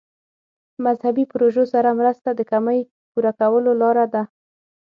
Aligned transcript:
مذهبي 0.85 1.23
پروژو 1.33 1.63
سره 1.73 1.89
مرسته 1.99 2.29
د 2.33 2.41
کمۍ 2.51 2.79
پوره 3.11 3.31
کولو 3.39 3.71
لاره 3.81 4.05
ده. 4.13 4.23